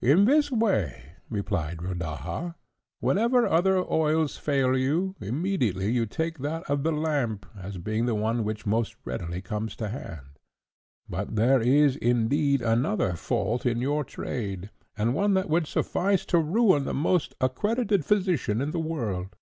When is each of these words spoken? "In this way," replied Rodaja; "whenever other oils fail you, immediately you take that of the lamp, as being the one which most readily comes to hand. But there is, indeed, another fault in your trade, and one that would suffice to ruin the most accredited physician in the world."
"In 0.00 0.24
this 0.24 0.50
way," 0.50 1.12
replied 1.28 1.82
Rodaja; 1.82 2.54
"whenever 3.00 3.46
other 3.46 3.76
oils 3.76 4.38
fail 4.38 4.74
you, 4.74 5.14
immediately 5.20 5.92
you 5.92 6.06
take 6.06 6.38
that 6.38 6.62
of 6.70 6.84
the 6.84 6.90
lamp, 6.90 7.44
as 7.54 7.76
being 7.76 8.06
the 8.06 8.14
one 8.14 8.44
which 8.44 8.64
most 8.64 8.96
readily 9.04 9.42
comes 9.42 9.76
to 9.76 9.90
hand. 9.90 10.38
But 11.06 11.36
there 11.36 11.60
is, 11.60 11.96
indeed, 11.96 12.62
another 12.62 13.12
fault 13.12 13.66
in 13.66 13.82
your 13.82 14.04
trade, 14.04 14.70
and 14.96 15.12
one 15.12 15.34
that 15.34 15.50
would 15.50 15.66
suffice 15.66 16.24
to 16.32 16.38
ruin 16.38 16.86
the 16.86 16.94
most 16.94 17.34
accredited 17.38 18.06
physician 18.06 18.62
in 18.62 18.70
the 18.70 18.80
world." 18.80 19.36